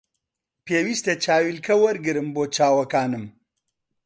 پێویستە 0.65 1.13
چاویلکە 1.23 1.73
وەرگرم 1.83 2.27
بۆ 2.35 2.43
چاوەکانم 2.55 3.25